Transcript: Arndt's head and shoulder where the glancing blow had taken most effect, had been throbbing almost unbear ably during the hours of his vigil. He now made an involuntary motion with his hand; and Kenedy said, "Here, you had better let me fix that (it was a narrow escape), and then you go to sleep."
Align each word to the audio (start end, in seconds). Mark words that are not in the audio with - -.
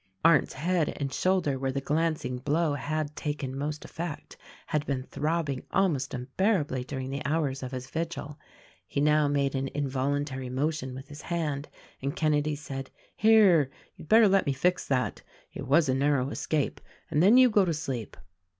Arndt's 0.25 0.53
head 0.53 0.97
and 0.99 1.13
shoulder 1.13 1.59
where 1.59 1.71
the 1.71 1.79
glancing 1.79 2.39
blow 2.39 2.73
had 2.73 3.15
taken 3.15 3.55
most 3.55 3.85
effect, 3.85 4.35
had 4.65 4.83
been 4.87 5.03
throbbing 5.03 5.61
almost 5.69 6.13
unbear 6.13 6.61
ably 6.61 6.83
during 6.83 7.11
the 7.11 7.23
hours 7.23 7.61
of 7.61 7.71
his 7.71 7.87
vigil. 7.87 8.39
He 8.87 8.99
now 8.99 9.27
made 9.27 9.53
an 9.53 9.67
involuntary 9.75 10.49
motion 10.49 10.95
with 10.95 11.07
his 11.07 11.21
hand; 11.21 11.69
and 12.01 12.15
Kenedy 12.15 12.55
said, 12.55 12.89
"Here, 13.15 13.69
you 13.95 14.01
had 14.05 14.09
better 14.09 14.27
let 14.27 14.47
me 14.47 14.53
fix 14.53 14.87
that 14.87 15.21
(it 15.53 15.67
was 15.67 15.87
a 15.87 15.93
narrow 15.93 16.31
escape), 16.31 16.81
and 17.11 17.21
then 17.21 17.37
you 17.37 17.51
go 17.51 17.63
to 17.63 17.71
sleep." 17.75 18.17